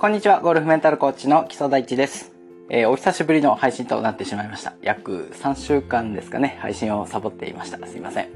[0.00, 2.32] こんにちは、ゴルフメンタルコーチの木曽大地です。
[2.70, 4.72] えー、お久しぶりの配信となってしまいました。
[4.80, 7.86] 約3週間ですかね、配信をサボっていました。
[7.86, 8.28] すいません。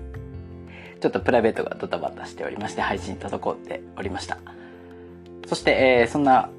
[1.00, 4.36] ちょっとプライベートがドタバタしておりまして、配信滞っておりました。
[5.46, 6.50] そして、えー、そんな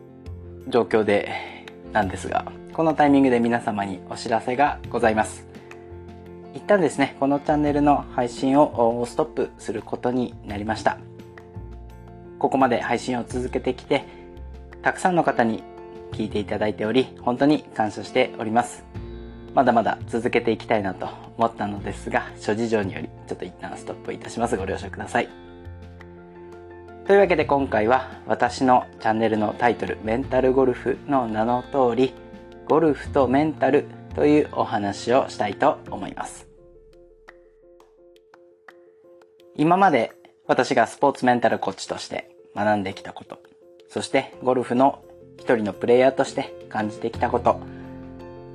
[0.69, 1.29] 状況で
[1.93, 5.45] なんですが、このタイミングで皆様にお知らせがございます。
[6.55, 10.97] 一旦ですね、このチャンネルの配信をストップすることになりました。
[12.39, 14.24] ここまで配信を続けてきて、
[14.85, 15.63] たくさんの方に
[16.11, 18.85] 聞いていただいており、本当に感謝しております。
[19.55, 21.07] まだまだ続けていきたいなと
[21.39, 24.55] 思ったのですが、諸事情によりちょっと一旦ストップいたします。
[24.55, 25.29] ご了承ください。
[27.07, 32.13] というわけで今回は私のチャンネルのタイトル、メンタルゴルフの名の通り、
[32.69, 36.47] ゴルフとメンタルというお話をしたいと思います。
[39.55, 40.11] 今まで
[40.45, 43.39] 私がスポーツメンタルコーチとして学んできたこと、
[43.95, 45.05] そしてゴルフの
[45.37, 47.61] 一人のプレイヤーとして感じてきたこと、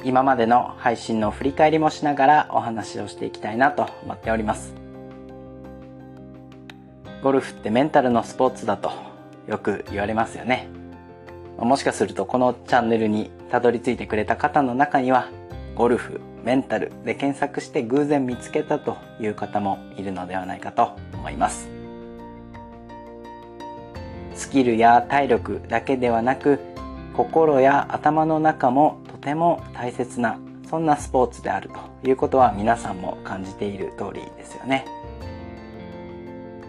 [0.04, 4.74] 今までの配信の振り返りもしながらお話をしていきたいなと思っております。
[7.22, 8.92] ゴルフってメンタルのスポーツだと
[9.46, 10.68] よく言われますよね。
[11.56, 15.30] もしかするとこのチャンネルにたどり着いてくれた方の中には
[15.74, 21.79] ゴルフ、メンタルで検索して偶然見つけたという方もいるのではないかと思います。
[24.50, 26.58] スキルや体力だけではなく
[27.14, 31.70] 心や頭の中もとても大切なそんなスポーツである
[32.02, 34.84] ということは皆さんも感じている通りですよね。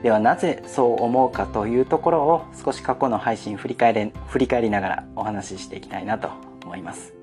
[0.03, 6.29] ではなぜそう思うかというところを少し過去の配信振り返れ振り返りながらお話ししていきたいなと
[6.63, 7.15] 思います。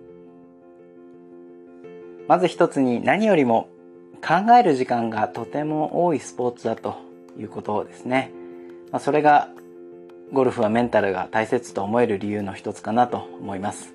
[2.26, 3.68] まず一つに何よりも
[4.26, 6.96] 考える時間がとても多いスポーツだと
[7.38, 8.32] いうことですね。
[8.90, 9.50] ま、それが
[10.32, 13.94] ゴルフはメンタルが大切と思える理由の一つかなと思います。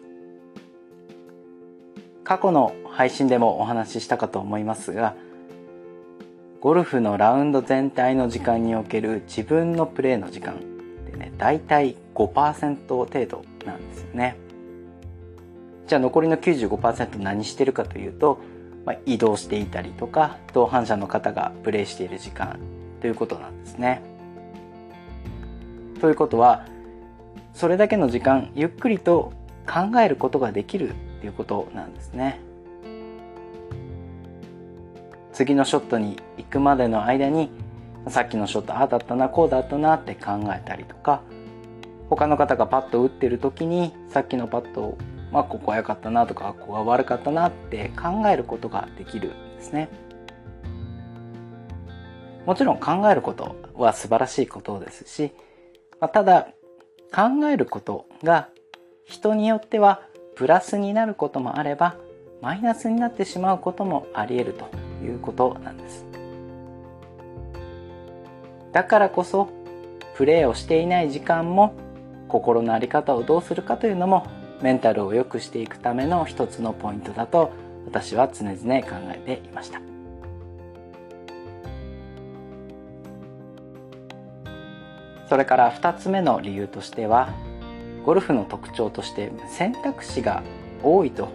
[2.24, 5.16] 過去の配信でもお話ししたかと思いますが、
[6.60, 10.58] ゴルフのラウンド全体の時間における自分のプレーの時間っ
[11.12, 14.38] てね、だいたい5%程度なんですよね。
[15.86, 18.40] じゃあ残りの95%何してるかというと、
[18.86, 22.58] まあ、移動していたりとか、同伴者の方がプレイしている時間
[23.02, 24.13] ということなんですね。
[26.04, 26.66] ということは、
[27.54, 29.32] それだけの時間、ゆっくりと
[29.66, 32.42] 考えることができるっていうことなんですね。
[35.32, 37.52] 次のショットに行くまでの間に、
[38.10, 41.22] さっきのショット、ああだったな、こうだったなって考えたりとか、
[42.10, 44.98] 他の方がパッと打ってる時に、さっきのパットを、
[45.32, 49.88] まあ、ここは良かったなとか、ここが悪かったなって考えることができるんですね。
[52.46, 55.32] もちろん考えることは素晴らしいことですし、
[56.04, 56.50] まあ、ただ
[57.16, 58.50] 考えることが
[59.06, 60.02] 人によっては
[60.36, 61.96] プラスになることもあれば
[62.42, 64.66] マイナスになってしまうこともあり得ると
[65.06, 66.06] いうことなんです。
[68.74, 69.48] だからこそ
[70.16, 71.74] プレーをしていない時間も
[72.28, 74.28] 心の在り方をどうするかというのも
[74.62, 77.54] メンタルを良くしていくための一つのポイントだと
[77.86, 79.93] 私は常々考えていました。
[85.34, 87.34] それから2つ目の理由としては
[88.06, 90.44] ゴルフの特徴として選択肢が
[90.84, 91.30] 多いと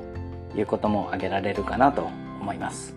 [0.55, 2.03] いうことも挙げられるかなと
[2.41, 2.95] 思います。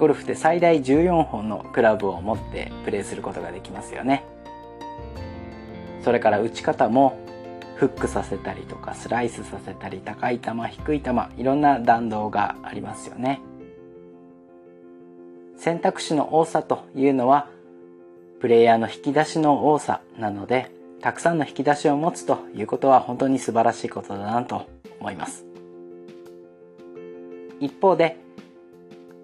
[0.00, 4.24] ゴルフって最大14本のクラブを持ってプレーすることができますよね。
[6.02, 7.16] それから打ち方も
[7.76, 13.40] フックさせたりとかスライスさせたり高い球低い球いろんな弾道がありますよね。
[15.56, 17.53] 選択肢の多さというのは
[18.44, 24.66] プレイヤーの引き出しの多さなので、たくさんの引き出しを持つということは本当に素晴らしいことだなと
[25.00, 25.46] 思います。
[27.58, 28.18] 一方で、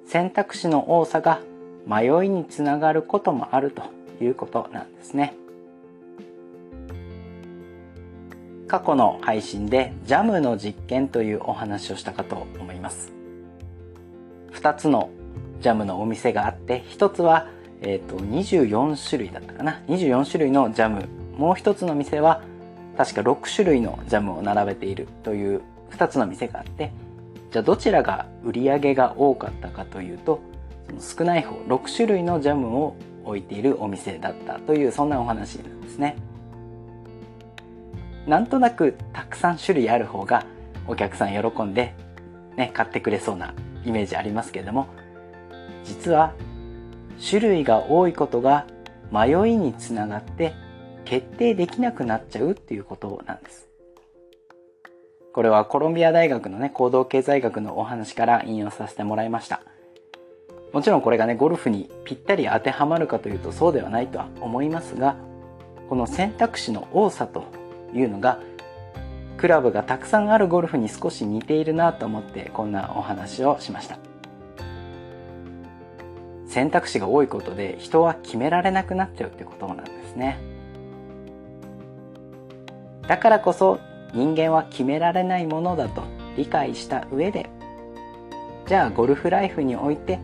[0.06, 1.42] 選択肢の多さが
[1.86, 3.82] 迷いにつながることもあると
[4.22, 5.34] いうことなんですね。
[8.68, 13.12] 過去の配信でジャムの実験というお話をしたかと思います。
[14.52, 15.10] 2つの
[15.60, 19.80] ジャムのお店があって、1つはえっ、ー、と、24種類だったかな。
[19.88, 21.08] 24種類のジャム。
[21.36, 22.42] もう一つの店は、
[22.96, 25.62] 確か6種類のジャムを並べているという
[25.92, 26.92] 2つの店があって、
[27.50, 30.40] じゃあどちらが売り上げが多かったかというと、
[30.86, 36.16] その少ない方、6種類のジャムを置いているお店だったという、そんなお話なんですね。
[38.26, 40.44] なんとなくたくさん種類ある方が
[40.86, 41.94] お客さん喜んで、
[42.56, 43.54] ね、買ってくれそうな
[43.84, 44.88] イメージありますけれども、
[45.84, 46.34] 実は
[47.24, 48.66] 種類が多いことが
[49.12, 50.54] 迷いにつながって
[51.04, 53.68] 決定できなくなっちゃうっていうことなんです。
[55.32, 59.60] これはコロンビア大学のね、行動経済学のお話から引用させてもらいました。
[60.72, 65.16] もちろんこれがね、ゴルフにぴったり当てはまるかというとそうではないとは思いますが、
[65.88, 67.44] この選択肢の多さと
[67.92, 68.40] いうのが、
[69.36, 74.09] クラブがたくさんあるゴルフに少し似ているなと思ってこんなお話をしました。
[76.50, 80.38] 選択肢が多いことで人は決められなくなっちゃうってことなんですね。
[83.06, 83.78] だからこそ
[84.12, 86.02] 人間は決められないものだと
[86.36, 87.48] 理解した上で
[88.66, 90.18] じゃあゴルフライフにおいて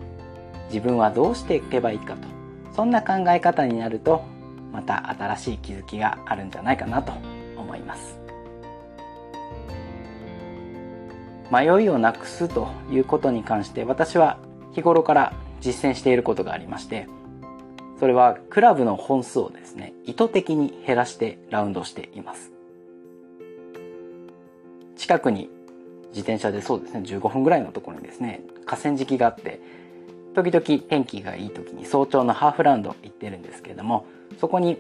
[0.69, 2.29] 自分はどうしていけばいいかと
[2.75, 4.23] そんな考え方になると
[4.73, 7.13] また新しい気づきがあるんじゃないかなと
[7.57, 8.19] 思います
[11.51, 14.39] 迷いをなくすということに関して私は
[14.75, 17.09] 日頃から実践していることがありまして
[17.99, 22.53] それはクラブの本数をですね意図的に減らしてラウンドしています
[24.97, 25.51] 近くに
[26.17, 29.61] 自転車でそうですね、15分ぐらいのところにですね、河川敷があって、
[30.35, 34.07] 時々天気がいい時に早朝のハーフラウンド行ってるんですけれども、
[34.41, 34.79] そこに、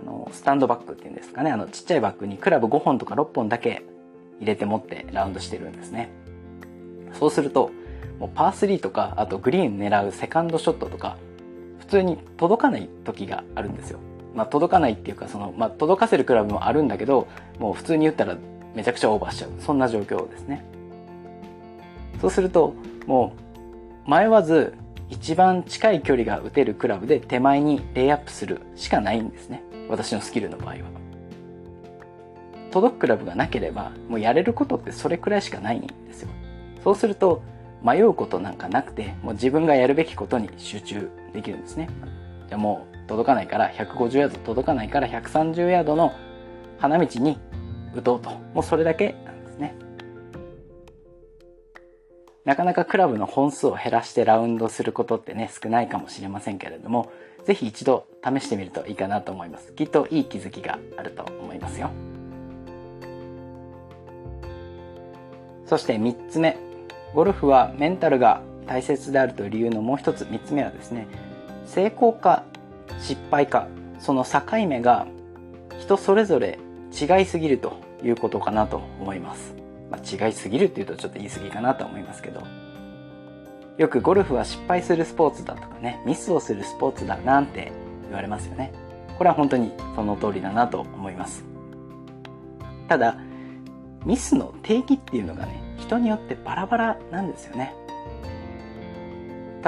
[0.00, 3.82] あの、スタンドバッグっていうんですかね、あの、ちっちゃいバッグにクラブ5本とか6本だけ
[4.38, 6.08] 入れて持ってラウンドしてるんですね。
[7.18, 7.72] そうすると、
[8.20, 11.16] もうパー3とか、あとグリーン狙うセカンドショットとか、
[11.80, 13.98] 普通に届かない時があるんですよ。
[14.34, 17.26] まあ、届かないっていうか、その、まあ、届かせるクラブもあるんだけど、
[17.58, 18.36] もう普通に打ったら
[18.74, 19.50] めちゃくちゃオーバーしちゃう。
[19.58, 20.64] そんな状況ですね。
[22.20, 22.74] そうすると、
[23.06, 23.32] も
[24.06, 24.74] う、迷わず
[25.08, 29.62] 一番近い距離が打てるクラブで手前にレイアップするしかないんですね。
[29.88, 30.80] 私のスキルの場合は。
[32.70, 36.28] 届くクラブがなければ、もうやれることってそれくらいしかないんですよ。
[36.84, 37.42] そうすると、
[37.82, 41.88] 迷うことなんかなくて、もう自分がやるべきことに集中できるんですね。
[42.48, 46.12] じゃあもう届かないから150ヤード届かないから130ヤードの
[46.78, 47.38] 花道に
[47.94, 48.30] 打とうと。
[48.54, 49.74] もうそれだけなんですね。
[52.44, 57.10] なかなかクラブの本数を減らしてラウンドすることってね、少ないかもしれませんけれども、
[57.44, 59.72] ぜひ一度試してみるといいかなと思います。
[59.72, 61.90] きっといい気づきがあると思いますよ。
[65.66, 66.69] そして3つ目。
[67.14, 71.06] ゴルフはメンタルが大切であるという理由のもう一つ、3つ目はですね、
[71.66, 72.44] 成功か
[73.00, 73.66] 失敗か、
[73.98, 75.06] その境目が
[75.80, 76.58] 人それぞれ
[76.92, 79.54] 違いすぎるということかなと思います。
[79.90, 82.42] まあ、違いすぎるっていうとちょっと言い過ぎかなと思いますけど。
[83.76, 87.72] よくゴルフは失敗するスポーツだとかね、ミスをするスポーツだなんて
[88.04, 88.72] 言われますよね。
[89.16, 91.44] これは本当にその通りだなと思います。
[92.88, 93.16] ただ、
[94.04, 97.74] ミスの定義っていうのがね、人によってバラバラなんですよね。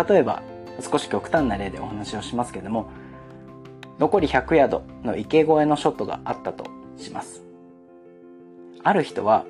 [0.08, 0.42] 例えば、
[0.80, 2.88] 少し極端な例でお話をしますけれども、
[3.98, 6.64] 残り100ヤードの池越えのショットがあったと
[6.96, 7.42] します。
[8.82, 9.44] ある人は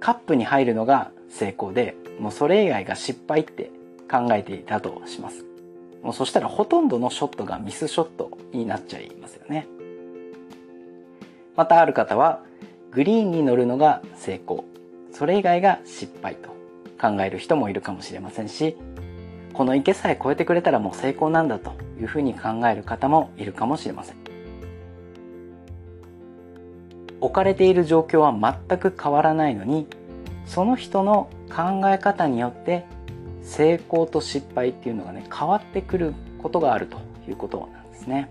[0.00, 3.70] カップに入るのが成功で、もうそれ以外が失敗って
[4.10, 5.44] 考えていたとします。
[6.02, 9.66] もうそしたらほとんどのショットがミスショットになっちゃいますよね。
[11.56, 12.42] またある方は
[12.92, 14.64] グリーンに乗るのが成功。
[15.16, 16.50] それ以外が失敗と
[17.00, 18.76] 考える人もいるかもしれませんし、
[19.54, 24.16] この池さえ越えてくれたらもう成功なんだというふうに考える方もいるかもしれません。
[27.22, 29.86] 置かれている状況は全く変わらないのに
[30.44, 32.84] その人の考え方によって
[33.40, 38.30] 成功と失敗っていうのがね変わってくることがあるということなんですね。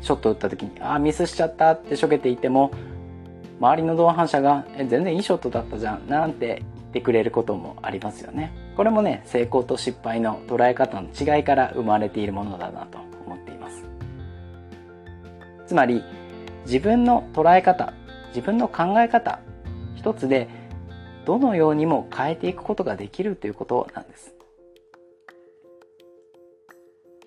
[0.00, 2.70] ショット打った時にああミスしちゃったってしょげていても
[3.62, 8.52] 周りの同伴者がえ全然いいショットだったじゃんなんて言ってくれることもありますよね。
[8.76, 13.84] これもね成功と失敗の捉え方の違いから生まれているものだなと思っています
[15.66, 16.02] つまり
[16.64, 17.92] 自分の捉え方
[18.28, 19.40] 自分の考え方
[19.94, 20.48] 一つで
[21.26, 24.34] どのようにも変えていくことができるということなんです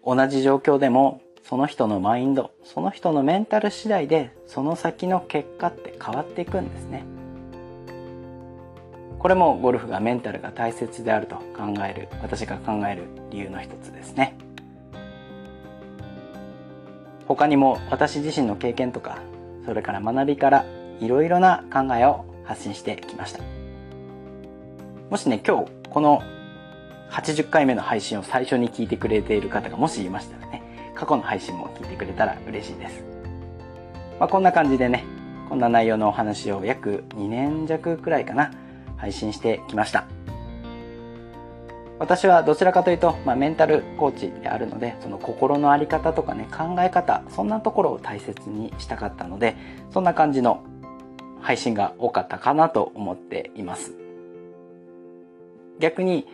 [0.03, 7.05] 同じ状況でもその人のマインドその人のメンタル次第でその先の結果って変わっていくんですね
[9.19, 14.37] これもゴルフがメンタルが大切であると考える私が考える理由の一つですね
[17.27, 19.17] 他にも私自身の経験とか、
[19.65, 20.65] それから学びから
[20.99, 23.39] いろいろな考えを発信してきました。
[25.09, 26.21] もしね、今日この
[27.09, 30.61] 80回目の配信を最初に聞いてくれている方がもしいましたらね、
[30.95, 33.03] 過去の配信も聞いてくれたら嬉しいです。
[34.19, 35.03] まあ、こんな感じでね、
[35.49, 38.51] こんな内容のお話を約2年弱くらいかな、
[38.97, 40.05] 配信してきました。
[41.97, 49.55] 私はどちらかというと、まあ、メンタルコーチであるのでその心の在り方とかね考え方そんなところを大切にしたかったので
[49.91, 50.63] そんな感じの
[51.39, 53.93] 配信が多かったかなと思っています
[55.79, 56.27] 逆に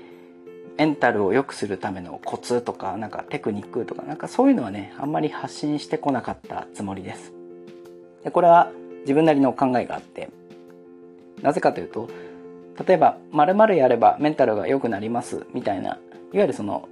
[0.78, 7.34] メンタルを良くするためのコツとかなんかテクニックとかなんかそういうのはねあんまり発信してこなかったつもりです。
[8.24, 10.30] でこれは自分なりの考えがあって。
[11.42, 12.08] なぜかというと
[12.88, 15.98] 例えば〇〇やればメンタルが良くなりますみたいな
[16.34, 16.88] いわゆるその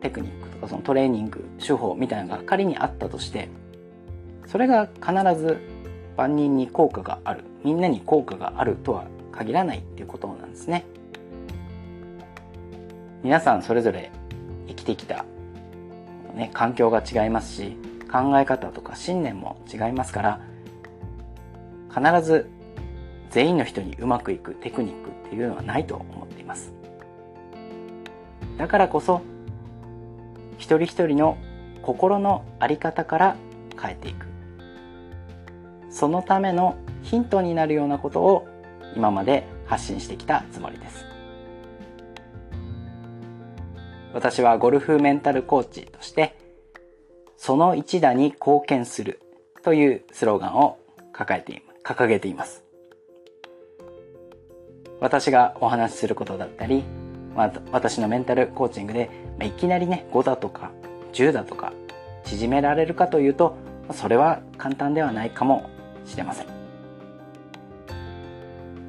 [0.00, 3.48] テクニックとかそのトレーニング手法みたいなのが仮にあったとして
[4.46, 5.58] それが必ず
[6.16, 7.44] 万人に効果がある。
[7.64, 10.84] みんなに効果があるとは限らないっていうことなんですね。
[13.28, 14.10] 皆さんそれぞれ
[14.68, 15.26] 生きてきた、
[16.34, 17.76] ね、環境が違いますし
[18.10, 20.40] 考え方とか信念も違いますから
[21.94, 22.48] 必ず
[23.28, 26.72] 全員の人にうまくいくテクニックっていうのはないと思っています。
[28.56, 29.20] だからこそ
[30.56, 31.36] 一人一人の
[31.82, 33.36] 心の在り方から
[33.78, 34.24] 変えていく。
[35.90, 38.48] そのためのヒントになるようなことを
[38.96, 41.07] 今まで発信してきたつもりです。
[44.12, 46.34] 私はゴルフメンタルコーチとして
[47.36, 49.20] その一打に貢献する
[49.62, 50.78] というスローガンを
[51.12, 52.64] 抱えて掲げています。
[55.00, 56.82] 私がお話しすることだったり、
[57.36, 60.72] ま、私のメンタルコーチングで、ま、いきなりね5だとか
[61.12, 61.72] 10だとか
[62.24, 63.56] 縮められるかというと
[63.92, 65.70] それは簡単ではないかも
[66.04, 66.46] しれません。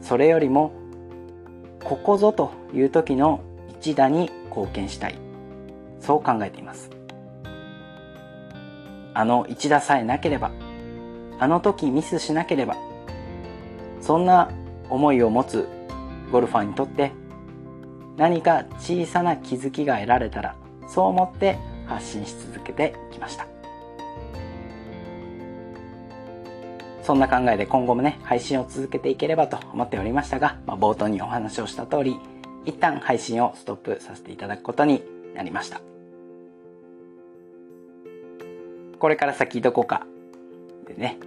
[0.02, 0.72] それよりも
[1.84, 5.16] ここぞという時の一打に貢献したい。
[6.00, 6.90] そう考えています。
[9.14, 10.52] あの一打さえなければ
[11.40, 12.76] あの時ミスしなければ
[14.02, 14.50] そんな
[14.90, 15.68] 思いを持つ
[16.32, 17.12] ゴルファーにとって
[18.18, 20.56] 何か小さな気づきが得られたら
[20.88, 23.48] そう思って発信し続けてきました。
[27.04, 32.20] そんな考えで今後もね配信を続けていければと思っておりましたが、まあ、冒頭にお話をした通り
[32.66, 35.04] 一旦配信をストップさせていただくことに
[35.36, 35.82] なりました
[39.00, 40.06] これから先どこか
[40.88, 41.18] でね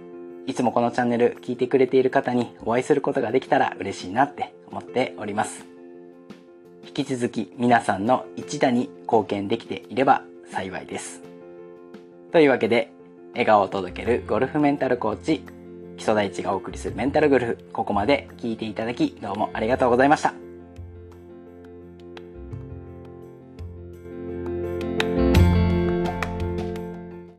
[0.45, 5.65] いつもこのチャンネル聞いてくれている方にお会いすることができたら嬉しいなって思っております。
[6.85, 11.21] 引き続き皆さんの一打に貢献できていれば幸いです。
[12.31, 12.91] というわけで、
[13.31, 15.43] 笑顔を届けるゴルフメンタルコーチ、
[15.97, 20.52] 基礎第一がお送りするメンタルゴルフ、ここまで聞いていただきどうもありがとうございました。